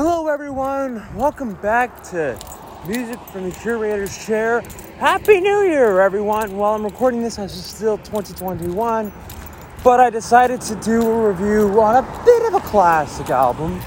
Hello, 0.00 0.28
everyone. 0.28 1.04
Welcome 1.16 1.54
back 1.54 2.04
to 2.10 2.38
Music 2.86 3.18
from 3.32 3.50
the 3.50 3.56
Curator's 3.56 4.24
Chair. 4.24 4.60
Happy 5.00 5.40
New 5.40 5.62
Year, 5.62 6.00
everyone. 6.00 6.56
While 6.56 6.76
I'm 6.76 6.84
recording 6.84 7.20
this, 7.20 7.36
it's 7.36 7.52
still 7.52 7.98
2021, 7.98 9.12
but 9.82 9.98
I 9.98 10.08
decided 10.08 10.60
to 10.60 10.76
do 10.76 11.02
a 11.02 11.32
review 11.32 11.82
on 11.82 11.96
a 11.96 12.24
bit 12.24 12.46
of 12.46 12.54
a 12.54 12.60
classic 12.60 13.30
album. 13.30 13.80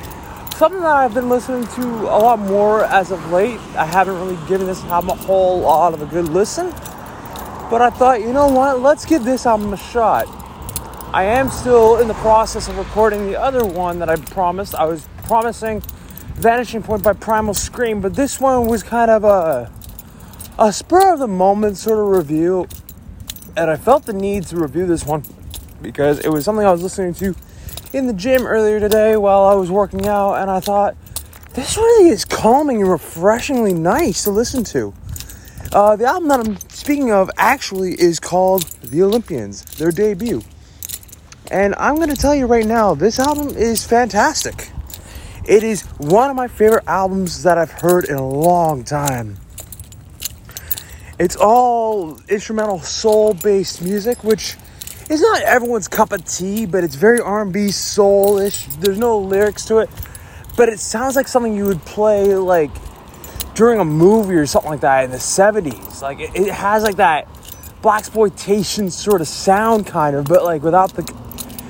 Something 0.58 0.82
that 0.82 0.92
I've 0.92 1.14
been 1.14 1.30
listening 1.30 1.66
to 1.76 1.84
a 1.88 2.20
lot 2.20 2.40
more 2.40 2.84
as 2.84 3.12
of 3.12 3.32
late. 3.32 3.62
I 3.78 3.86
haven't 3.86 4.16
really 4.16 4.48
given 4.50 4.68
this 4.68 4.84
album 4.84 5.12
a 5.12 5.16
whole 5.16 5.62
lot 5.62 5.94
of 5.94 6.02
a 6.02 6.06
good 6.08 6.28
listen, 6.28 6.72
but 7.70 7.82
I 7.82 7.90
thought, 7.90 8.20
you 8.20 8.34
know 8.34 8.50
what? 8.50 8.82
Let's 8.82 9.06
give 9.06 9.24
this 9.24 9.46
album 9.46 9.72
a 9.72 9.78
shot. 9.78 10.28
I 11.14 11.24
am 11.24 11.50
still 11.50 12.00
in 12.00 12.10
the 12.10 12.16
process 12.16 12.68
of 12.68 12.78
recording 12.78 13.28
the 13.28 13.40
other 13.40 13.66
one 13.66 14.00
that 14.00 14.10
I 14.10 14.18
promised. 14.18 14.76
I 14.76 14.84
was 14.84 15.08
promising 15.24 15.82
Vanishing 16.36 16.84
Point 16.84 17.04
by 17.04 17.14
Primal 17.14 17.54
Scream, 17.54 18.02
but 18.02 18.16
this 18.16 18.40
one 18.40 18.68
was 18.68 18.84
kind 18.84 19.12
of 19.12 19.24
a 19.24 19.72
a 20.60 20.72
spur 20.72 21.14
of 21.14 21.20
the 21.20 21.28
moment 21.28 21.78
sort 21.78 22.00
of 22.00 22.06
review, 22.06 22.68
and 23.56 23.70
I 23.70 23.78
felt 23.78 24.06
the 24.06 24.14
need 24.14 24.44
to 24.48 24.58
review 24.58 24.86
this 24.86 25.06
one 25.06 25.24
because 25.82 26.20
it 26.20 26.30
was 26.30 26.46
something 26.46 26.66
I 26.66 26.72
was 26.72 26.84
listening 26.84 27.14
to 27.16 27.36
in 27.94 28.08
the 28.08 28.14
gym 28.14 28.46
earlier 28.46 28.80
today 28.80 29.18
while 29.18 29.44
I 29.44 29.56
was 29.56 29.72
working 29.72 30.08
out, 30.08 30.36
and 30.36 30.50
I 30.50 30.60
thought 30.60 30.96
this 31.54 31.78
really 31.78 32.10
is 32.10 32.26
calming 32.26 32.82
and 32.82 32.92
refreshingly 32.92 33.74
nice 33.74 34.24
to 34.24 34.32
listen 34.32 34.64
to. 34.66 34.94
Uh, 35.74 35.96
the 35.96 36.06
album 36.06 36.30
that 36.30 36.40
I'm 36.40 36.60
speaking 36.70 37.12
of 37.12 37.30
actually 37.38 37.94
is 37.94 38.20
called 38.20 38.64
The 38.82 39.04
Olympians, 39.04 39.64
their 39.76 39.92
debut. 39.92 40.42
And 41.50 41.76
I'm 41.76 41.96
going 41.96 42.10
to 42.10 42.16
tell 42.16 42.36
you 42.36 42.46
right 42.46 42.66
now, 42.66 42.94
this 42.94 43.20
album 43.20 43.50
is 43.58 43.86
fantastic. 43.86 44.70
It 45.46 45.64
is 45.64 45.82
one 45.98 46.30
of 46.30 46.36
my 46.36 46.48
favorite 46.48 46.84
albums 46.86 47.42
that 47.44 47.58
I've 47.58 47.72
heard 47.72 48.06
in 48.06 48.16
a 48.16 48.28
long 48.28 48.84
time. 48.84 49.38
It's 51.18 51.36
all 51.36 52.20
instrumental 52.30 52.80
soul-based 52.80 53.82
music, 53.82 54.24
which 54.24 54.56
is 55.10 55.22
not 55.22 55.42
everyone's 55.42 55.88
cup 55.88 56.12
of 56.12 56.26
tea, 56.26 56.68
but 56.68 56.84
it's 56.84 56.96
very 56.96 57.20
R&B 57.20 57.72
soul-ish. 57.72 58.68
There's 58.80 59.00
no 59.00 59.18
lyrics 59.18 59.66
to 59.66 59.80
it, 59.80 59.90
but 60.56 60.70
it 60.70 60.80
sounds 60.80 61.16
like 61.16 61.28
something 61.28 61.56
you 61.56 61.66
would 61.66 61.84
play 61.86 62.36
like 62.36 62.72
during 63.56 63.80
a 63.80 63.86
movie 63.86 64.36
or 64.36 64.46
something 64.46 64.70
like 64.72 64.82
that 64.82 65.06
in 65.06 65.12
the 65.12 65.18
70s. 65.18 66.04
Like 66.04 66.20
it, 66.20 66.36
it 66.36 66.54
has 66.54 66.84
like 66.84 66.98
that 66.98 67.28
blaxploitation 67.82 68.92
sort 68.92 69.22
of 69.22 69.28
sound 69.28 69.88
kind 69.88 70.16
of, 70.16 70.26
but 70.26 70.44
like 70.44 70.62
without 70.62 70.94
the 70.94 71.02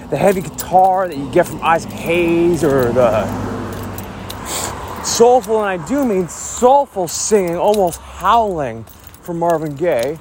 the 0.10 0.18
heavy 0.18 0.42
guitar 0.42 1.08
that 1.08 1.18
you 1.18 1.32
get 1.32 1.48
from 1.48 1.62
Isaac 1.62 1.92
Hayes 1.92 2.66
or 2.66 2.92
the 2.92 3.51
soulful, 5.22 5.64
and 5.64 5.82
I 5.82 5.88
do 5.88 6.04
mean 6.04 6.28
soulful 6.28 7.08
singing, 7.08 7.56
almost 7.56 8.02
howling 8.02 8.84
from 9.22 9.38
Marvin 9.38 9.76
Gaye. 9.76 10.18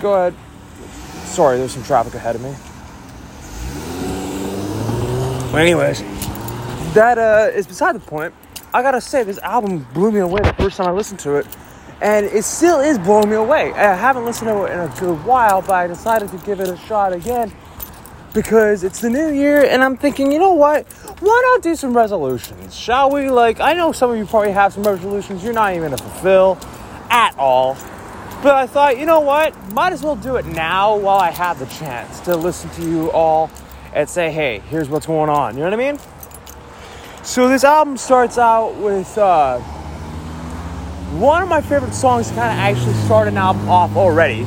Go 0.00 0.12
ahead. 0.14 0.34
Sorry, 1.26 1.58
there's 1.58 1.70
some 1.70 1.84
traffic 1.84 2.14
ahead 2.14 2.34
of 2.34 2.42
me. 2.42 2.52
But 5.52 5.60
anyways, 5.60 6.00
that 6.94 7.16
uh, 7.16 7.52
is 7.54 7.68
beside 7.68 7.94
the 7.94 8.00
point. 8.00 8.34
I 8.72 8.82
gotta 8.82 9.00
say, 9.00 9.22
this 9.22 9.38
album 9.38 9.86
blew 9.94 10.10
me 10.10 10.18
away 10.18 10.40
the 10.42 10.52
first 10.54 10.76
time 10.76 10.88
I 10.88 10.90
listened 10.90 11.20
to 11.20 11.36
it, 11.36 11.46
and 12.00 12.26
it 12.26 12.42
still 12.42 12.80
is 12.80 12.98
blowing 12.98 13.30
me 13.30 13.36
away. 13.36 13.72
I 13.74 13.94
haven't 13.94 14.24
listened 14.24 14.48
to 14.48 14.64
it 14.64 14.72
in 14.72 14.80
a 14.80 14.92
good 14.98 15.24
while, 15.24 15.62
but 15.62 15.74
I 15.74 15.86
decided 15.86 16.28
to 16.30 16.38
give 16.38 16.58
it 16.58 16.68
a 16.68 16.76
shot 16.76 17.12
again 17.12 17.52
because 18.34 18.82
it's 18.82 19.00
the 19.00 19.08
new 19.08 19.30
year 19.30 19.64
and 19.64 19.82
I'm 19.82 19.96
thinking, 19.96 20.32
you 20.32 20.38
know 20.38 20.52
what? 20.52 20.86
Why 21.20 21.40
not 21.52 21.62
do 21.62 21.74
some 21.76 21.96
resolutions? 21.96 22.74
Shall 22.74 23.10
we? 23.10 23.30
Like, 23.30 23.60
I 23.60 23.72
know 23.72 23.92
some 23.92 24.10
of 24.10 24.18
you 24.18 24.26
probably 24.26 24.50
have 24.50 24.72
some 24.72 24.82
resolutions 24.82 25.42
you're 25.42 25.52
not 25.52 25.72
even 25.72 25.90
gonna 25.90 25.96
fulfill 25.96 26.58
at 27.08 27.34
all. 27.38 27.74
But 28.42 28.56
I 28.56 28.66
thought, 28.66 28.98
you 28.98 29.06
know 29.06 29.20
what? 29.20 29.56
Might 29.72 29.92
as 29.92 30.02
well 30.02 30.16
do 30.16 30.36
it 30.36 30.44
now 30.44 30.96
while 30.96 31.18
I 31.18 31.30
have 31.30 31.58
the 31.58 31.66
chance 31.66 32.20
to 32.20 32.36
listen 32.36 32.68
to 32.70 32.82
you 32.82 33.10
all 33.12 33.50
and 33.94 34.08
say, 34.08 34.30
hey, 34.30 34.58
here's 34.68 34.88
what's 34.88 35.06
going 35.06 35.30
on. 35.30 35.54
You 35.54 35.60
know 35.60 35.70
what 35.70 35.80
I 35.80 35.92
mean? 35.92 35.98
So 37.22 37.48
this 37.48 37.64
album 37.64 37.96
starts 37.96 38.36
out 38.36 38.74
with 38.74 39.16
uh, 39.16 39.60
one 41.20 41.42
of 41.42 41.48
my 41.48 41.62
favorite 41.62 41.94
songs 41.94 42.28
to 42.28 42.34
kind 42.34 42.52
of 42.52 42.58
actually 42.58 42.94
start 43.04 43.28
an 43.28 43.38
album 43.38 43.68
off 43.70 43.96
already 43.96 44.44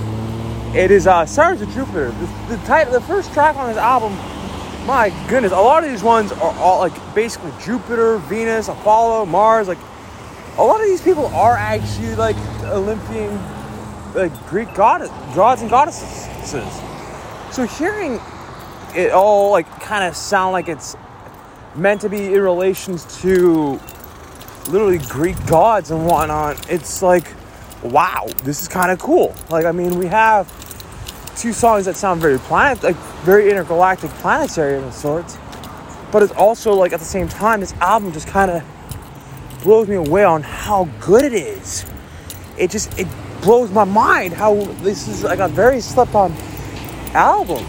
it 0.75 0.91
is 0.91 1.07
uh, 1.07 1.25
Sirens 1.25 1.61
of 1.61 1.69
Jupiter. 1.69 2.11
The, 2.11 2.55
the 2.55 2.57
title, 2.65 2.93
the 2.93 3.01
first 3.01 3.33
track 3.33 3.55
on 3.55 3.67
this 3.67 3.77
album. 3.77 4.13
My 4.85 5.13
goodness, 5.27 5.51
a 5.51 5.55
lot 5.55 5.83
of 5.83 5.89
these 5.89 6.03
ones 6.03 6.31
are 6.31 6.53
all 6.59 6.79
like 6.79 6.93
basically 7.13 7.51
Jupiter, 7.61 8.17
Venus, 8.19 8.67
Apollo, 8.67 9.25
Mars. 9.25 9.67
Like 9.67 9.79
a 10.57 10.63
lot 10.63 10.79
of 10.79 10.87
these 10.87 11.01
people 11.01 11.27
are 11.27 11.55
actually 11.55 12.15
like 12.15 12.37
Olympian, 12.63 13.37
like 14.13 14.31
Greek 14.47 14.73
goddess, 14.73 15.09
gods 15.35 15.61
and 15.61 15.69
goddesses. 15.69 16.27
So 17.51 17.65
hearing 17.65 18.19
it 18.95 19.11
all 19.11 19.51
like 19.51 19.69
kind 19.81 20.05
of 20.05 20.15
sound 20.15 20.53
like 20.53 20.69
it's 20.69 20.95
meant 21.75 22.01
to 22.01 22.09
be 22.09 22.33
in 22.33 22.41
relations 22.41 23.21
to 23.21 23.79
literally 24.69 24.99
Greek 25.09 25.37
gods 25.47 25.91
and 25.91 26.05
whatnot, 26.05 26.69
it's 26.69 27.01
like, 27.01 27.33
wow, 27.83 28.27
this 28.43 28.61
is 28.61 28.67
kind 28.67 28.91
of 28.91 28.99
cool. 28.99 29.35
Like, 29.49 29.65
I 29.65 29.71
mean, 29.71 29.97
we 29.97 30.07
have 30.07 30.47
two 31.37 31.53
songs 31.53 31.85
that 31.85 31.95
sound 31.95 32.19
very 32.19 32.39
planet, 32.39 32.83
like 32.83 32.95
very 33.23 33.49
intergalactic, 33.49 34.09
planetary 34.11 34.81
of 34.81 34.93
sorts. 34.93 35.37
But 36.11 36.23
it's 36.23 36.33
also 36.33 36.73
like 36.73 36.93
at 36.93 36.99
the 36.99 37.05
same 37.05 37.27
time, 37.27 37.59
this 37.59 37.73
album 37.73 38.11
just 38.11 38.27
kind 38.27 38.49
of 38.49 38.63
blows 39.63 39.87
me 39.87 39.95
away 39.95 40.23
on 40.23 40.41
how 40.41 40.85
good 40.99 41.23
it 41.23 41.33
is. 41.33 41.85
It 42.57 42.71
just 42.71 42.97
it 42.97 43.07
blows 43.41 43.71
my 43.71 43.83
mind 43.83 44.33
how 44.33 44.55
this 44.81 45.07
is 45.07 45.23
like 45.23 45.39
a 45.39 45.47
very 45.47 45.79
slept 45.79 46.15
on 46.15 46.33
album. 47.13 47.63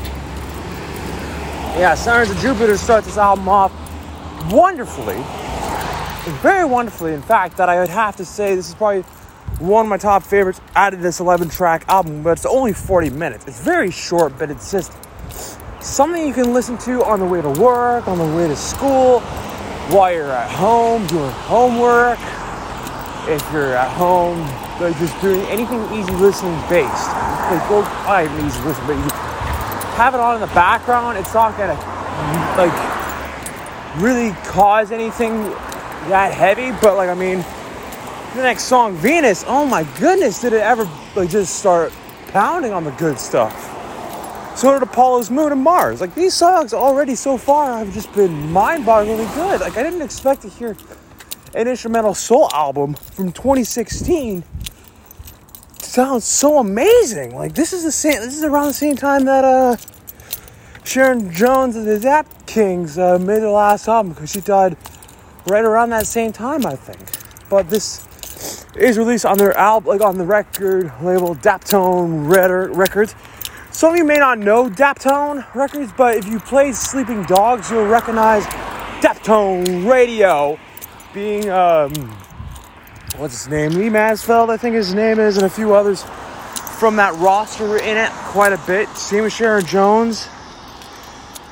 Yeah, 1.76 1.94
Sirens 1.94 2.30
of 2.30 2.38
Jupiter 2.38 2.76
starts 2.76 3.06
this 3.06 3.18
album 3.18 3.48
off 3.48 3.72
wonderfully, 4.50 5.16
very 6.40 6.64
wonderfully. 6.64 7.12
In 7.12 7.22
fact, 7.22 7.56
that 7.58 7.68
I 7.68 7.80
would 7.80 7.88
have 7.88 8.16
to 8.16 8.24
say 8.24 8.54
this 8.54 8.68
is 8.68 8.74
probably 8.74 9.04
one 9.58 9.86
of 9.86 9.90
my 9.90 9.96
top 9.96 10.22
favorites 10.22 10.60
out 10.76 10.94
of 10.94 11.02
this 11.02 11.20
11 11.20 11.48
track 11.48 11.84
album, 11.88 12.22
but 12.22 12.30
it's 12.30 12.46
only 12.46 12.72
40 12.72 13.10
minutes. 13.10 13.46
It's 13.46 13.60
very 13.60 13.90
short, 13.90 14.38
but 14.38 14.50
it's 14.50 14.70
just 14.70 14.92
something 15.80 16.26
you 16.26 16.32
can 16.32 16.52
listen 16.52 16.78
to 16.78 17.04
on 17.04 17.18
the 17.20 17.26
way 17.26 17.42
to 17.42 17.50
work, 17.50 18.06
on 18.06 18.18
the 18.18 18.36
way 18.36 18.46
to 18.46 18.56
school, 18.56 19.20
while 19.90 20.12
you're 20.12 20.30
at 20.30 20.50
home 20.50 21.06
doing 21.06 21.30
homework. 21.30 22.18
If 23.28 23.42
you're 23.52 23.74
at 23.74 23.90
home, 23.90 24.40
like 24.80 24.96
just 24.98 25.20
doing 25.20 25.40
anything 25.46 25.82
easy 25.92 26.12
listening 26.12 26.58
based. 26.70 27.08
Like, 27.50 27.68
well, 27.68 27.84
I 28.06 28.26
have 28.26 28.46
easy 28.46 28.60
listening, 28.62 28.86
but 28.86 28.96
you 28.96 29.10
have 29.96 30.14
it 30.14 30.20
on 30.20 30.36
in 30.36 30.40
the 30.40 30.54
background. 30.54 31.18
It's 31.18 31.34
not 31.34 31.58
gonna 31.58 31.74
like 32.56 32.72
really 34.00 34.30
cause 34.46 34.92
anything 34.92 35.42
that 36.08 36.32
heavy, 36.32 36.70
but 36.80 36.96
like 36.96 37.10
I 37.10 37.14
mean 37.14 37.44
the 38.34 38.42
next 38.42 38.64
song, 38.64 38.94
Venus, 38.96 39.44
oh 39.46 39.66
my 39.66 39.84
goodness, 39.98 40.40
did 40.40 40.52
it 40.52 40.60
ever 40.60 40.88
like 41.16 41.30
just 41.30 41.58
start 41.58 41.92
pounding 42.28 42.72
on 42.72 42.84
the 42.84 42.90
good 42.92 43.18
stuff. 43.18 43.74
So 44.56 44.72
did 44.72 44.82
Apollo's 44.82 45.30
Moon 45.30 45.52
and 45.52 45.62
Mars. 45.62 46.00
Like 46.00 46.14
these 46.14 46.34
songs 46.34 46.74
already 46.74 47.14
so 47.14 47.38
far 47.38 47.78
have 47.78 47.92
just 47.94 48.12
been 48.12 48.52
mind-bogglingly 48.52 49.32
good. 49.34 49.60
Like 49.60 49.76
I 49.76 49.82
didn't 49.82 50.02
expect 50.02 50.42
to 50.42 50.48
hear 50.48 50.76
an 51.54 51.68
instrumental 51.68 52.14
soul 52.14 52.48
album 52.52 52.94
from 52.94 53.32
2016 53.32 54.44
sounds 55.80 56.24
so 56.24 56.58
amazing. 56.58 57.34
Like 57.34 57.54
this 57.54 57.72
is 57.72 57.82
the 57.82 57.92
same. 57.92 58.20
This 58.20 58.36
is 58.36 58.44
around 58.44 58.66
the 58.66 58.74
same 58.74 58.94
time 58.94 59.24
that 59.24 59.44
uh, 59.44 59.76
Sharon 60.84 61.32
Jones 61.32 61.76
and 61.76 61.86
the 61.86 61.98
Dap-Kings 61.98 62.98
uh, 62.98 63.18
made 63.18 63.40
their 63.40 63.50
last 63.50 63.88
album 63.88 64.12
because 64.12 64.30
she 64.30 64.40
died 64.40 64.76
right 65.46 65.64
around 65.64 65.90
that 65.90 66.06
same 66.06 66.32
time, 66.32 66.66
I 66.66 66.76
think. 66.76 67.00
But 67.48 67.70
this 67.70 68.06
is 68.80 68.98
released 68.98 69.26
on 69.26 69.38
their 69.38 69.56
album, 69.56 69.88
like 69.88 70.00
on 70.00 70.18
the 70.18 70.24
record 70.24 70.92
label 71.02 71.34
Daptone 71.34 72.28
Records. 72.28 73.14
Some 73.70 73.92
of 73.92 73.98
you 73.98 74.04
may 74.04 74.18
not 74.18 74.38
know 74.38 74.68
Daptone 74.68 75.44
Records, 75.54 75.92
but 75.96 76.16
if 76.16 76.26
you 76.26 76.40
play 76.40 76.72
Sleeping 76.72 77.22
Dogs, 77.24 77.70
you'll 77.70 77.86
recognize 77.86 78.44
Daptone 79.00 79.88
Radio 79.88 80.58
being, 81.14 81.48
um, 81.50 81.92
what's 83.16 83.44
his 83.44 83.48
name? 83.48 83.72
Lee 83.72 83.90
Mansfield, 83.90 84.50
I 84.50 84.56
think 84.56 84.74
his 84.74 84.94
name 84.94 85.18
is, 85.18 85.36
and 85.36 85.46
a 85.46 85.50
few 85.50 85.74
others 85.74 86.04
from 86.78 86.96
that 86.96 87.14
roster 87.14 87.68
were 87.68 87.78
in 87.78 87.96
it 87.96 88.10
quite 88.10 88.52
a 88.52 88.60
bit. 88.66 88.88
Same 88.90 89.24
with 89.24 89.32
Sharon 89.32 89.64
Jones. 89.64 90.28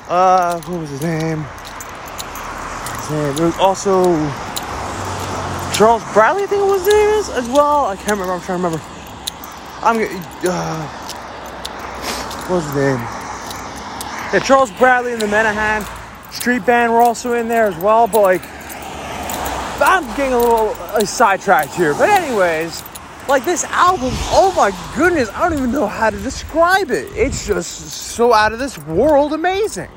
Uh, 0.08 0.60
what 0.62 0.80
was 0.80 0.90
his 0.90 1.02
name? 1.02 1.44
His 2.98 3.10
name. 3.10 3.36
There 3.36 3.46
was 3.46 3.58
also 3.58 4.14
Charles 5.76 6.02
Bradley, 6.14 6.44
I 6.44 6.46
think 6.46 6.62
it 6.62 6.66
was 6.66 6.86
his 6.86 7.28
as 7.36 7.46
well. 7.50 7.84
I 7.84 7.96
can't 7.96 8.12
remember. 8.12 8.32
I'm 8.32 8.40
trying 8.40 8.62
to 8.62 8.64
remember. 8.64 8.84
I'm 9.82 9.98
uh, 10.48 10.88
what's 12.48 12.64
his 12.64 12.74
name? 12.74 12.96
Yeah, 14.32 14.40
Charles 14.42 14.70
Bradley 14.78 15.12
and 15.12 15.20
the 15.20 15.26
Menahan 15.26 15.84
Street 16.32 16.64
Band 16.64 16.94
were 16.94 17.02
also 17.02 17.34
in 17.34 17.46
there 17.46 17.66
as 17.66 17.76
well. 17.76 18.06
But 18.06 18.22
like, 18.22 18.42
I'm 19.82 20.06
getting 20.16 20.32
a 20.32 20.38
little 20.38 20.70
uh, 20.70 21.04
sidetracked 21.04 21.74
here. 21.74 21.92
But 21.92 22.08
anyways, 22.08 22.82
like 23.28 23.44
this 23.44 23.64
album, 23.64 24.12
oh 24.32 24.54
my 24.56 24.72
goodness, 24.96 25.28
I 25.34 25.46
don't 25.46 25.58
even 25.58 25.72
know 25.72 25.86
how 25.86 26.08
to 26.08 26.18
describe 26.20 26.90
it. 26.90 27.06
It's 27.14 27.46
just 27.46 27.68
so 27.90 28.32
out 28.32 28.54
of 28.54 28.58
this 28.58 28.78
world 28.78 29.34
amazing. 29.34 29.90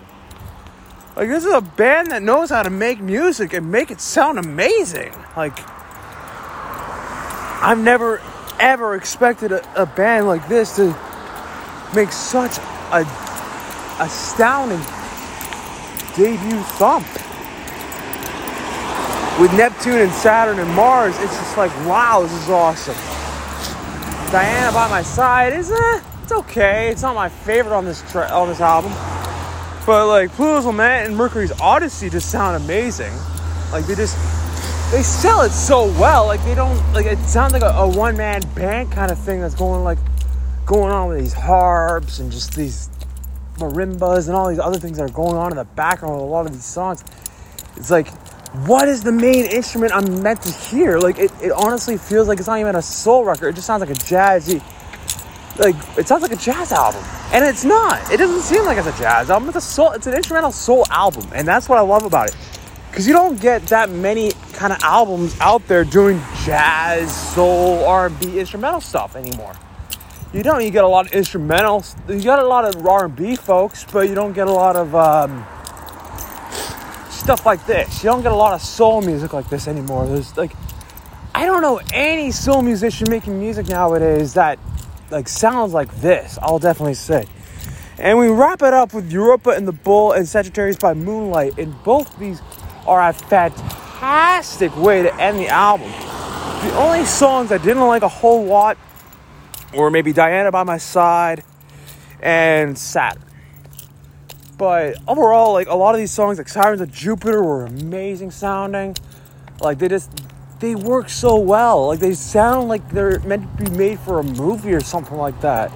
Like 1.20 1.28
this 1.28 1.44
is 1.44 1.52
a 1.52 1.60
band 1.60 2.12
that 2.12 2.24
knows 2.24 2.50
how 2.50 2.64
to 2.64 2.70
make 2.70 3.02
music 3.02 3.52
and 3.52 3.70
make 3.70 3.92
it 3.92 4.00
sound 4.00 4.40
amazing. 4.40 5.12
Like 5.36 5.52
I've 7.62 7.78
never 7.78 8.22
ever 8.58 8.96
expected 8.96 9.52
a, 9.52 9.82
a 9.82 9.86
band 9.86 10.28
like 10.28 10.48
this 10.48 10.78
to 10.78 10.96
make 11.94 12.14
such 12.14 12.58
a 12.94 13.06
astounding 14.00 14.80
debut 16.16 16.64
thump. 16.80 17.06
With 19.42 19.52
Neptune 19.58 20.00
and 20.00 20.12
Saturn 20.14 20.58
and 20.60 20.74
Mars, 20.74 21.20
it's 21.20 21.36
just 21.36 21.58
like, 21.58 21.72
wow, 21.86 22.22
this 22.22 22.32
is 22.32 22.50
awesome. 22.50 22.96
Diana 24.32 24.72
by 24.72 24.88
my 24.90 25.02
side 25.02 25.52
is 25.52 25.70
eh, 25.70 26.02
it's 26.24 26.32
okay. 26.32 26.88
It's 26.88 27.02
not 27.02 27.14
my 27.14 27.28
favorite 27.28 27.76
on 27.76 27.84
this 27.84 28.10
tra- 28.10 28.30
on 28.32 28.48
this 28.48 28.62
album, 28.62 28.94
but 29.86 30.08
like 30.08 30.32
Pluto's 30.32 30.66
Lament 30.66 31.08
and 31.08 31.18
Mercury's 31.18 31.52
Odyssey 31.60 32.10
just 32.10 32.32
sound 32.32 32.64
amazing. 32.64 33.14
Like 33.72 33.86
they 33.86 33.96
just 33.96 34.18
they 34.92 35.04
sell 35.04 35.42
it 35.42 35.52
so 35.52 35.86
well. 36.00 36.26
Like 36.26 36.44
they 36.44 36.56
don't 36.56 36.78
like 36.94 37.06
it 37.06 37.20
sounds 37.20 37.54
like 37.54 37.62
a, 37.64 37.68
a 37.68 37.88
one 37.88 38.18
man 38.18 38.42
band 38.56 38.92
kind 38.92 39.12
of 39.12 39.20
thing 39.20 39.42
that's 39.42 39.56
going 39.56 39.84
like 39.84 40.00
going 40.66 40.92
on 40.92 41.10
with 41.10 41.20
these 41.20 41.34
harps 41.34 42.20
and 42.20 42.32
just 42.32 42.56
these 42.56 42.90
marimbas 43.60 44.28
and 44.28 44.36
all 44.36 44.50
these 44.50 44.60
other 44.60 44.80
things 44.80 44.98
that 44.98 45.04
are 45.04 45.14
going 45.14 45.36
on 45.36 45.52
in 45.52 45.58
the 45.58 45.66
background 45.66 46.16
of 46.16 46.22
a 46.22 46.24
lot 46.24 46.46
of 46.46 46.54
these 46.54 46.66
songs. 46.66 47.04
It's 47.76 47.92
like, 47.92 48.08
what 48.68 48.88
is 48.88 49.04
the 49.04 49.12
main 49.12 49.46
instrument 49.46 49.94
I'm 49.94 50.22
meant 50.22 50.42
to 50.44 50.52
hear? 50.52 51.00
Like, 51.00 51.20
it, 51.20 51.32
it 51.42 51.52
honestly 51.52 51.98
feels 51.98 52.28
like 52.28 52.40
it's 52.40 52.48
not 52.48 52.60
even 52.60 52.76
a 52.76 52.82
soul 52.82 53.24
record. 53.24 53.50
It 53.50 53.56
just 53.56 53.68
sounds 53.68 53.82
like 53.82 53.90
a 53.90 53.94
jazzy, 53.94 54.62
like, 55.60 55.76
it 55.98 56.08
sounds 56.08 56.22
like 56.22 56.32
a 56.32 56.38
jazz 56.38 56.72
album. 56.72 57.04
And 57.32 57.46
it's 57.46 57.64
not. 57.64 58.12
It 58.12 58.18
doesn't 58.18 58.42
seem 58.42 58.66
like 58.66 58.78
it's 58.78 58.88
a 58.88 58.98
jazz 58.98 59.30
album. 59.30 59.50
It's 59.50 59.58
a 59.58 59.62
soul, 59.62 59.92
it's 59.92 60.08
an 60.08 60.14
instrumental 60.14 60.52
soul 60.52 60.86
album. 60.90 61.28
And 61.34 61.48
that's 61.48 61.70
what 61.70 61.78
I 61.78 61.82
love 61.82 62.04
about 62.04 62.30
it. 62.30 62.36
Because 62.90 63.06
you 63.06 63.14
don't 63.14 63.40
get 63.40 63.62
that 63.68 63.90
many 63.90 64.32
kind 64.54 64.74
of 64.74 64.80
albums 64.82 65.40
out 65.40 65.66
there 65.68 65.84
doing 65.84 66.20
jazz, 66.44 67.16
soul, 67.34 67.86
R&B, 67.86 68.40
instrumental 68.40 68.82
stuff 68.82 69.16
anymore 69.16 69.54
you 70.34 70.44
don't. 70.44 70.64
You 70.64 70.70
get 70.70 70.84
a 70.84 70.88
lot 70.88 71.08
of 71.08 71.12
instrumentals. 71.12 71.96
You 72.08 72.24
got 72.24 72.40
a 72.40 72.48
lot 72.48 72.66
of 72.66 72.86
R&B 72.86 73.36
folks, 73.36 73.86
but 73.92 74.08
you 74.08 74.16
don't 74.16 74.34
get 74.34 74.48
a 74.48 74.52
lot 74.52 74.76
of 74.76 74.94
um, 74.96 75.46
stuff 77.10 77.46
like 77.46 77.66
this. 77.66 78.04
You 78.04 78.10
don't 78.10 78.22
get 78.22 78.32
a 78.32 78.36
lot 78.36 78.54
of 78.54 78.62
soul 78.62 79.02
music 79.02 79.34
like 79.34 79.50
this 79.50 79.68
anymore. 79.68 80.06
There's 80.06 80.38
like, 80.38 80.52
I 81.34 81.46
don't 81.46 81.62
know 81.62 81.82
any 81.94 82.32
soul 82.32 82.62
musician 82.62 83.08
making 83.10 83.40
music 83.40 83.68
nowadays 83.68 84.34
that 84.36 84.60
like 85.12 85.28
sounds 85.28 85.74
like 85.74 85.94
this. 86.02 86.38
I'll 86.42 86.60
definitely 86.60 86.94
say. 86.94 87.26
And 87.98 88.18
we 88.18 88.30
wrap 88.30 88.62
it 88.62 88.74
up 88.74 88.94
with 88.94 89.12
Europa 89.12 89.50
and 89.50 89.68
the 89.68 89.74
Bull 89.74 90.14
and 90.14 90.28
Sagittarius 90.28 90.78
by 90.78 90.94
Moonlight, 90.94 91.58
and 91.58 91.76
both 91.84 92.18
these 92.18 92.42
are 92.88 93.10
a 93.10 93.14
fantastic 93.14 94.76
way 94.78 95.04
to 95.04 95.14
end 95.22 95.38
the 95.40 95.48
album. 95.48 95.92
The 95.92 96.76
only 96.78 97.06
songs 97.06 97.52
I 97.52 97.58
didn't 97.58 97.86
like 97.88 98.04
a 98.04 98.08
whole 98.08 98.46
lot 98.46 98.78
or 99.74 99.92
maybe 99.92 100.14
Diana 100.14 100.52
by 100.52 100.64
my 100.64 100.78
side 100.78 101.44
and 102.22 102.78
Saturn. 102.78 103.24
But 104.58 104.98
overall, 105.08 105.54
like 105.54 105.68
a 105.68 105.76
lot 105.76 105.96
of 105.96 106.02
these 106.02 106.12
songs, 106.12 106.38
like 106.38 106.50
Sirens 106.50 106.82
of 106.82 106.92
Jupiter, 106.92 107.42
were 107.44 107.66
amazing 107.66 108.32
sounding. 108.32 108.96
Like 109.62 109.80
they 109.80 109.88
just 109.88 110.12
they 110.60 110.76
work 110.76 111.10
so 111.10 111.38
well. 111.38 111.88
Like 111.88 112.00
they 112.00 112.14
sound 112.14 112.68
like 112.68 112.88
they're 112.92 113.20
meant 113.20 113.58
to 113.58 113.64
be 113.64 113.78
made 113.78 114.00
for 114.00 114.20
a 114.20 114.24
movie 114.24 114.74
or 114.74 114.82
something 114.82 115.18
like 115.18 115.40
that. 115.42 115.72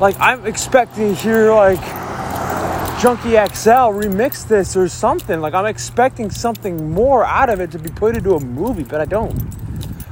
Like 0.00 0.16
I'm 0.18 0.46
expecting 0.46 1.14
to 1.14 1.20
hear 1.20 1.52
like 1.52 1.80
Junkie 3.00 3.32
XL 3.32 3.92
remix 3.94 4.46
this 4.46 4.76
or 4.76 4.88
something. 4.88 5.40
Like 5.40 5.54
I'm 5.54 5.66
expecting 5.66 6.30
something 6.30 6.90
more 6.90 7.24
out 7.24 7.50
of 7.50 7.60
it 7.60 7.70
to 7.72 7.78
be 7.78 7.90
put 7.90 8.16
into 8.16 8.34
a 8.34 8.40
movie, 8.40 8.84
but 8.84 9.00
I 9.00 9.04
don't. 9.04 9.36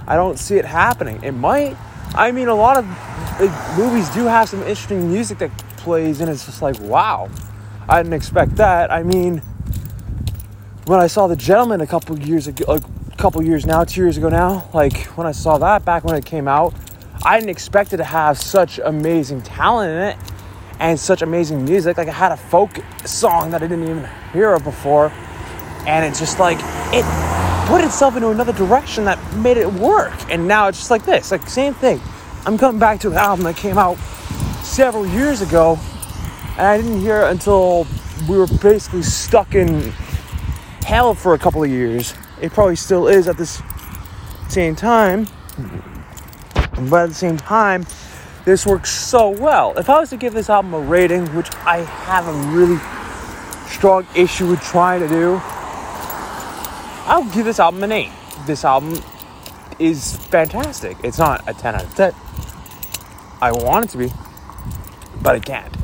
I 0.06 0.14
don't 0.14 0.38
see 0.38 0.56
it 0.56 0.64
happening. 0.64 1.22
It 1.24 1.32
might, 1.32 1.76
I 2.14 2.30
mean, 2.30 2.46
a 2.46 2.54
lot 2.54 2.76
of 2.76 2.86
like, 3.40 3.76
movies 3.76 4.08
do 4.10 4.24
have 4.26 4.48
some 4.48 4.60
interesting 4.60 5.10
music 5.10 5.38
that 5.38 5.50
plays, 5.78 6.20
and 6.20 6.30
it's 6.30 6.46
just 6.46 6.62
like, 6.62 6.78
wow, 6.80 7.28
I 7.88 8.02
didn't 8.02 8.14
expect 8.14 8.54
that. 8.56 8.92
I 8.92 9.02
mean, 9.02 9.38
when 10.86 11.00
I 11.00 11.08
saw 11.08 11.26
The 11.26 11.34
Gentlemen 11.34 11.80
a 11.80 11.88
couple 11.88 12.16
years 12.20 12.46
ago, 12.46 12.64
a 12.68 12.80
couple 13.26 13.42
years 13.42 13.66
now, 13.66 13.82
two 13.82 14.02
years 14.02 14.16
ago 14.16 14.28
now, 14.28 14.68
like 14.72 14.98
when 15.16 15.26
I 15.26 15.32
saw 15.32 15.58
that 15.58 15.84
back 15.84 16.04
when 16.04 16.14
it 16.14 16.24
came 16.24 16.46
out, 16.46 16.72
I 17.24 17.36
didn't 17.36 17.50
expect 17.50 17.92
it 17.92 17.96
to 17.96 18.04
have 18.04 18.38
such 18.38 18.78
amazing 18.78 19.42
talent 19.42 19.90
in 19.90 19.98
it 19.98 20.16
and 20.78 20.96
such 20.96 21.22
amazing 21.22 21.64
music. 21.64 21.98
Like 21.98 22.06
I 22.06 22.12
had 22.12 22.30
a 22.30 22.36
folk 22.36 22.78
song 23.04 23.50
that 23.50 23.64
I 23.64 23.66
didn't 23.66 23.82
even 23.82 24.08
hear 24.32 24.52
of 24.52 24.62
before, 24.62 25.10
and 25.88 26.04
it's 26.04 26.20
just 26.20 26.38
like 26.38 26.58
it 26.94 27.04
put 27.66 27.82
itself 27.82 28.14
into 28.14 28.28
another 28.28 28.52
direction 28.52 29.04
that 29.06 29.18
made 29.38 29.56
it 29.56 29.72
work. 29.72 30.14
And 30.30 30.46
now 30.46 30.68
it's 30.68 30.78
just 30.78 30.92
like 30.92 31.04
this, 31.04 31.32
like 31.32 31.48
same 31.48 31.74
thing. 31.74 32.00
I'm 32.44 32.56
coming 32.56 32.78
back 32.78 33.00
to 33.00 33.08
an 33.08 33.16
album 33.16 33.44
that 33.46 33.56
came 33.56 33.76
out 33.76 33.98
several 34.62 35.04
years 35.04 35.42
ago, 35.42 35.80
and 36.56 36.64
I 36.64 36.76
didn't 36.76 37.00
hear 37.00 37.22
it 37.22 37.32
until 37.32 37.88
we 38.28 38.38
were 38.38 38.46
basically 38.46 39.02
stuck 39.02 39.56
in 39.56 39.90
hell 40.84 41.12
for 41.12 41.34
a 41.34 41.38
couple 41.38 41.64
of 41.64 41.70
years. 41.70 42.14
It 42.40 42.52
probably 42.52 42.76
still 42.76 43.08
is 43.08 43.28
at 43.28 43.36
this 43.36 43.62
same 44.48 44.76
time, 44.76 45.26
but 46.88 47.04
at 47.04 47.08
the 47.08 47.14
same 47.14 47.36
time, 47.36 47.86
this 48.44 48.66
works 48.66 48.90
so 48.90 49.30
well. 49.30 49.76
If 49.76 49.88
I 49.88 50.00
was 50.00 50.10
to 50.10 50.16
give 50.16 50.32
this 50.32 50.48
album 50.48 50.74
a 50.74 50.80
rating, 50.80 51.26
which 51.34 51.48
I 51.64 51.78
have 51.78 52.28
a 52.28 52.32
really 52.56 52.78
strong 53.68 54.06
issue 54.14 54.48
with 54.48 54.60
trying 54.60 55.00
to 55.00 55.08
do, 55.08 55.40
I 57.08 57.18
would 57.22 57.32
give 57.32 57.44
this 57.44 57.58
album 57.58 57.82
an 57.84 57.92
8. 57.92 58.10
This 58.46 58.64
album 58.64 59.02
is 59.78 60.16
fantastic. 60.16 60.96
It's 61.02 61.18
not 61.18 61.42
a 61.48 61.54
10 61.54 61.74
out 61.74 61.84
of 61.84 61.94
10. 61.94 62.12
I 63.40 63.52
want 63.52 63.86
it 63.86 63.90
to 63.92 63.98
be, 63.98 64.12
but 65.22 65.36
I 65.36 65.40
can't. 65.40 65.74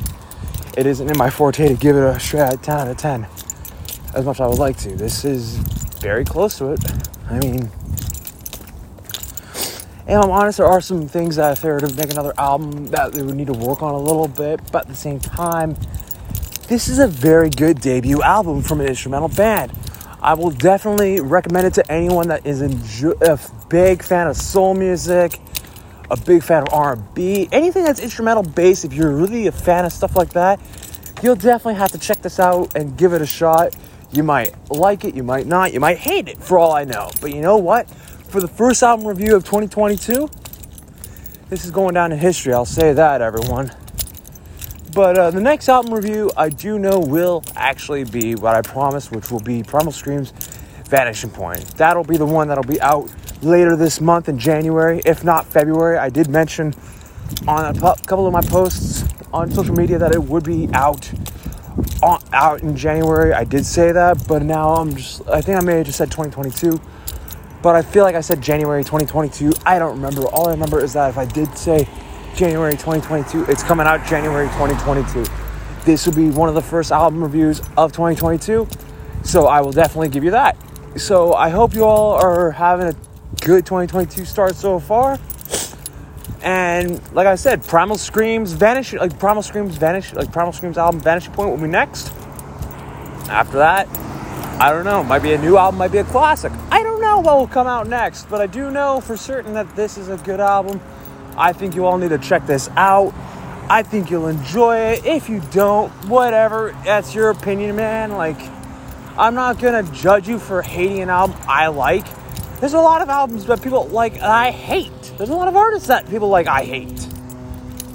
It 0.77 0.85
isn't 0.85 1.09
in 1.09 1.17
my 1.17 1.29
forte 1.29 1.67
to 1.67 1.75
give 1.75 1.95
it 1.95 2.03
a 2.03 2.19
straight 2.19 2.63
10 2.63 2.79
out 2.79 2.87
of 2.87 2.97
10 2.97 3.27
as 4.15 4.25
much 4.25 4.37
as 4.37 4.41
I 4.41 4.47
would 4.47 4.59
like 4.59 4.77
to. 4.77 4.95
This 4.95 5.25
is 5.25 5.82
very 6.03 6.25
close 6.25 6.57
to 6.57 6.73
it. 6.73 6.79
I 7.29 7.39
mean, 7.39 7.71
and 10.05 10.21
I'm 10.21 10.29
honest, 10.29 10.57
there 10.57 10.67
are 10.67 10.81
some 10.81 11.07
things 11.07 11.37
that 11.37 11.53
if 11.53 11.61
they 11.61 11.69
were 11.69 11.79
to 11.79 11.95
make 11.95 12.11
another 12.11 12.33
album 12.37 12.87
that 12.87 13.13
they 13.13 13.23
would 13.23 13.35
need 13.35 13.47
to 13.47 13.53
work 13.53 13.81
on 13.81 13.93
a 13.93 13.97
little 13.97 14.27
bit, 14.27 14.59
but 14.73 14.81
at 14.81 14.87
the 14.89 14.95
same 14.95 15.21
time, 15.21 15.77
this 16.67 16.89
is 16.89 16.99
a 16.99 17.07
very 17.07 17.49
good 17.49 17.79
debut 17.79 18.21
album 18.21 18.61
from 18.61 18.81
an 18.81 18.87
instrumental 18.87 19.29
band. 19.29 19.71
I 20.21 20.33
will 20.33 20.51
definitely 20.51 21.21
recommend 21.21 21.67
it 21.67 21.73
to 21.75 21.89
anyone 21.89 22.27
that 22.27 22.45
is 22.45 22.61
a 22.61 23.39
big 23.69 24.03
fan 24.03 24.27
of 24.27 24.35
soul 24.35 24.73
music, 24.73 25.39
a 26.11 26.17
big 26.17 26.43
fan 26.43 26.63
of 26.63 26.73
R&B, 26.73 27.47
anything 27.53 27.85
that's 27.85 28.01
instrumental 28.01 28.43
based. 28.43 28.83
If 28.83 28.93
you're 28.93 29.15
really 29.15 29.47
a 29.47 29.53
fan 29.53 29.85
of 29.85 29.93
stuff 29.93 30.17
like 30.17 30.31
that, 30.33 30.59
you'll 31.21 31.35
definitely 31.35 31.75
have 31.75 31.93
to 31.93 31.97
check 31.97 32.21
this 32.21 32.41
out 32.41 32.75
and 32.75 32.97
give 32.97 33.13
it 33.13 33.21
a 33.21 33.25
shot. 33.25 33.73
You 34.13 34.21
might 34.21 34.53
like 34.69 35.05
it, 35.05 35.15
you 35.15 35.23
might 35.23 35.47
not, 35.47 35.73
you 35.73 35.79
might 35.79 35.97
hate 35.97 36.27
it 36.27 36.37
for 36.37 36.59
all 36.59 36.71
I 36.71 36.83
know. 36.83 37.09
But 37.19 37.33
you 37.33 37.41
know 37.41 37.57
what? 37.57 37.89
For 37.89 38.41
the 38.41 38.47
first 38.47 38.83
album 38.83 39.07
review 39.07 39.35
of 39.35 39.43
2022, 39.43 40.29
this 41.49 41.65
is 41.65 41.71
going 41.71 41.95
down 41.95 42.11
in 42.11 42.19
history. 42.19 42.53
I'll 42.53 42.65
say 42.65 42.93
that, 42.93 43.21
everyone. 43.21 43.71
But 44.93 45.17
uh, 45.17 45.31
the 45.31 45.41
next 45.41 45.67
album 45.67 45.93
review 45.95 46.31
I 46.37 46.49
do 46.49 46.77
know 46.77 46.99
will 46.99 47.43
actually 47.55 48.03
be 48.03 48.35
what 48.35 48.53
I 48.53 48.61
promised, 48.61 49.11
which 49.11 49.31
will 49.31 49.39
be 49.39 49.63
Primal 49.63 49.91
Scream's 49.91 50.31
Vanishing 50.87 51.31
Point. 51.31 51.65
That'll 51.77 52.03
be 52.03 52.17
the 52.17 52.25
one 52.25 52.47
that'll 52.47 52.63
be 52.63 52.79
out 52.81 53.11
later 53.41 53.75
this 53.75 53.99
month 53.99 54.29
in 54.29 54.37
January, 54.37 55.01
if 55.05 55.23
not 55.23 55.47
February. 55.47 55.97
I 55.97 56.09
did 56.09 56.29
mention 56.29 56.75
on 57.47 57.75
a 57.75 57.79
couple 58.05 58.27
of 58.27 58.33
my 58.33 58.41
posts 58.41 59.05
on 59.33 59.49
social 59.49 59.73
media 59.73 59.97
that 59.97 60.13
it 60.13 60.23
would 60.23 60.43
be 60.43 60.69
out 60.73 61.11
out 62.33 62.61
in 62.61 62.75
January. 62.75 63.33
I 63.33 63.43
did 63.43 63.65
say 63.65 63.91
that, 63.91 64.27
but 64.27 64.43
now 64.43 64.75
I'm 64.75 64.95
just 64.95 65.27
I 65.27 65.41
think 65.41 65.57
I 65.57 65.61
may 65.61 65.77
have 65.77 65.85
just 65.85 65.97
said 65.97 66.11
2022. 66.11 66.79
But 67.61 67.75
I 67.75 67.81
feel 67.81 68.03
like 68.03 68.15
I 68.15 68.21
said 68.21 68.41
January 68.41 68.83
2022. 68.83 69.53
I 69.65 69.79
don't 69.79 69.95
remember. 69.95 70.23
All 70.27 70.49
I 70.49 70.51
remember 70.51 70.83
is 70.83 70.93
that 70.93 71.09
if 71.09 71.17
I 71.17 71.25
did 71.25 71.57
say 71.57 71.87
January 72.35 72.73
2022. 72.73 73.45
It's 73.45 73.63
coming 73.63 73.87
out 73.87 74.05
January 74.05 74.47
2022. 74.47 75.25
This 75.85 76.05
will 76.05 76.15
be 76.15 76.29
one 76.29 76.49
of 76.49 76.55
the 76.55 76.61
first 76.61 76.91
album 76.91 77.23
reviews 77.23 77.59
of 77.77 77.91
2022. 77.91 78.67
So 79.23 79.47
I 79.47 79.61
will 79.61 79.71
definitely 79.71 80.09
give 80.09 80.23
you 80.23 80.31
that. 80.31 80.57
So 80.97 81.33
I 81.33 81.49
hope 81.49 81.73
you 81.73 81.83
all 81.85 82.13
are 82.13 82.51
having 82.51 82.87
a 82.87 82.95
good 83.41 83.65
2022 83.65 84.25
start 84.25 84.55
so 84.55 84.79
far. 84.79 85.19
And 86.43 87.01
like 87.13 87.25
I 87.25 87.35
said, 87.35 87.63
Primal 87.63 87.97
Screams 87.97 88.51
Vanish 88.51 88.93
like 88.93 89.17
Primal 89.17 89.41
Screams 89.41 89.77
Vanish 89.77 90.13
like 90.13 90.31
Primal 90.33 90.51
Screams 90.51 90.77
album 90.77 90.99
Vanishing 90.99 91.33
Point 91.33 91.51
will 91.51 91.57
be 91.57 91.67
next. 91.67 92.09
After 93.29 93.57
that, 93.57 93.87
I 94.59 94.69
don't 94.69 94.83
know. 94.83 95.03
Might 95.05 95.23
be 95.23 95.33
a 95.33 95.37
new 95.37 95.57
album, 95.57 95.77
might 95.77 95.93
be 95.93 95.99
a 95.99 96.03
classic. 96.03 96.51
I 96.69 96.83
don't 96.83 97.01
know 97.01 97.21
what 97.21 97.37
will 97.37 97.47
come 97.47 97.65
out 97.65 97.87
next, 97.87 98.29
but 98.29 98.41
I 98.41 98.47
do 98.47 98.71
know 98.71 98.99
for 98.99 99.15
certain 99.15 99.53
that 99.53 99.73
this 99.77 99.97
is 99.97 100.09
a 100.09 100.17
good 100.17 100.41
album. 100.41 100.81
I 101.37 101.53
think 101.53 101.75
you 101.75 101.85
all 101.85 101.97
need 101.97 102.09
to 102.09 102.17
check 102.17 102.45
this 102.45 102.69
out. 102.75 103.13
I 103.69 103.81
think 103.81 104.11
you'll 104.11 104.27
enjoy 104.27 104.77
it. 104.77 105.05
If 105.05 105.29
you 105.29 105.41
don't, 105.51 105.89
whatever, 106.09 106.75
that's 106.83 107.15
your 107.15 107.29
opinion, 107.29 107.77
man. 107.77 108.11
Like, 108.11 108.39
I'm 109.17 109.33
not 109.33 109.59
gonna 109.59 109.83
judge 109.93 110.27
you 110.27 110.39
for 110.39 110.61
hating 110.61 110.99
an 110.99 111.09
album 111.09 111.37
I 111.47 111.67
like. 111.67 112.05
There's 112.59 112.73
a 112.73 112.79
lot 112.79 113.01
of 113.01 113.09
albums 113.09 113.45
that 113.45 113.61
people 113.61 113.87
like 113.87 114.17
I 114.19 114.51
hate. 114.51 115.02
There's 115.17 115.29
a 115.29 115.35
lot 115.35 115.47
of 115.47 115.55
artists 115.55 115.87
that 115.87 116.09
people 116.09 116.29
like 116.29 116.47
I 116.47 116.63
hate. 116.63 117.07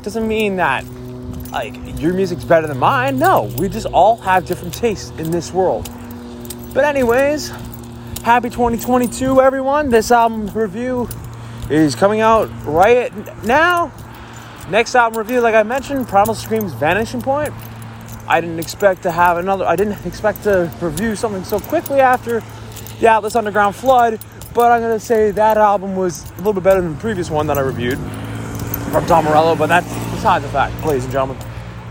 Doesn't 0.02 0.28
mean 0.28 0.56
that 0.56 0.84
like 1.50 1.74
your 2.00 2.14
music's 2.14 2.44
better 2.44 2.66
than 2.66 2.78
mine. 2.78 3.18
No, 3.18 3.52
we 3.58 3.68
just 3.68 3.86
all 3.86 4.16
have 4.18 4.46
different 4.46 4.72
tastes 4.72 5.10
in 5.18 5.30
this 5.30 5.52
world. 5.52 5.90
But 6.72 6.84
anyways, 6.84 7.48
happy 8.22 8.50
2022 8.50 9.40
everyone. 9.40 9.90
This 9.90 10.10
album 10.12 10.46
review 10.48 11.08
is 11.70 11.96
coming 11.96 12.20
out 12.20 12.48
right 12.64 13.12
now. 13.44 13.92
Next 14.70 14.94
album 14.94 15.18
review, 15.18 15.40
like 15.40 15.54
I 15.54 15.62
mentioned, 15.64 16.06
Primal 16.08 16.34
Scream's 16.34 16.72
Vanishing 16.74 17.22
Point. 17.22 17.52
I 18.28 18.40
didn't 18.40 18.58
expect 18.58 19.02
to 19.04 19.10
have 19.10 19.38
another, 19.38 19.64
I 19.64 19.74
didn't 19.74 19.98
expect 20.06 20.44
to 20.44 20.70
review 20.80 21.16
something 21.16 21.42
so 21.42 21.58
quickly 21.58 22.00
after 22.00 22.42
the 23.00 23.08
Atlas 23.08 23.34
Underground 23.34 23.74
Flood, 23.74 24.20
but 24.58 24.72
I'm 24.72 24.80
gonna 24.80 24.98
say 24.98 25.30
that 25.30 25.56
album 25.56 25.94
was 25.94 26.28
a 26.32 26.36
little 26.38 26.52
bit 26.52 26.64
better 26.64 26.80
than 26.80 26.94
the 26.94 27.00
previous 27.00 27.30
one 27.30 27.46
that 27.46 27.56
I 27.56 27.60
reviewed 27.60 27.96
from 28.90 29.06
Tom 29.06 29.26
Morello, 29.26 29.54
but 29.54 29.68
that's 29.68 29.86
beside 30.10 30.42
the 30.42 30.48
fact, 30.48 30.84
ladies 30.84 31.04
and 31.04 31.12
gentlemen. 31.12 31.38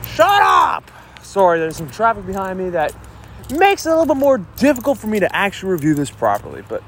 Shut 0.06 0.42
up! 0.42 0.92
Sorry, 1.22 1.60
there's 1.60 1.78
some 1.78 1.90
traffic 1.90 2.26
behind 2.26 2.60
me 2.60 2.70
that 2.72 2.94
makes 3.58 3.86
it 3.86 3.90
a 3.94 3.98
little 3.98 4.14
bit 4.14 4.20
more 4.20 4.40
difficult 4.58 4.98
for 4.98 5.08
me 5.08 5.18
to 5.22 5.34
actually 5.34 5.72
review 5.72 5.94
this 5.94 6.12
properly, 6.12 6.62
but 6.68 6.84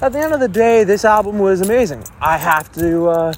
at 0.00 0.14
the 0.14 0.18
end 0.18 0.32
of 0.32 0.40
the 0.40 0.48
day, 0.48 0.82
this 0.82 1.04
album 1.04 1.38
was 1.38 1.60
amazing. 1.60 2.02
I 2.18 2.38
have 2.38 2.72
to 2.72 3.08
uh, 3.08 3.32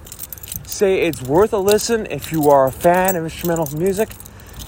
say 0.62 1.00
it's 1.00 1.22
worth 1.22 1.52
a 1.52 1.58
listen 1.58 2.06
if 2.06 2.30
you 2.30 2.50
are 2.50 2.68
a 2.68 2.72
fan 2.72 3.16
of 3.16 3.24
instrumental 3.24 3.66
music. 3.76 4.10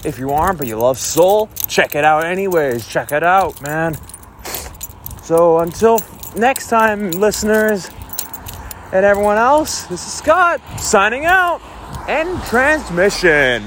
If 0.03 0.19
you 0.19 0.31
aren't, 0.31 0.57
but 0.57 0.67
you 0.67 0.75
love 0.75 0.97
soul, 0.97 1.49
check 1.67 1.95
it 1.95 2.03
out 2.03 2.25
anyways. 2.25 2.85
Check 2.85 3.13
it 3.13 3.23
out, 3.23 3.61
man. 3.61 3.97
So 5.23 5.59
until 5.59 5.99
next 6.35 6.67
time, 6.67 7.11
listeners 7.11 7.89
and 8.91 9.05
everyone 9.05 9.37
else, 9.37 9.85
this 9.85 10.05
is 10.05 10.13
Scott 10.13 10.61
signing 10.79 11.25
out 11.25 11.61
and 12.07 12.41
transmission. 12.43 13.63